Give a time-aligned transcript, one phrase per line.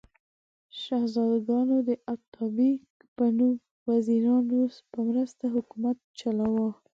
[0.81, 2.79] شهزادګانو د اتابک
[3.15, 3.55] په نوم
[3.89, 6.69] وزیرانو په مرسته حکومت چلاوه.